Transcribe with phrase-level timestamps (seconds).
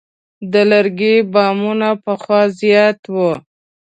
[0.51, 3.31] د لرګي بامونه پخوا زیات وو.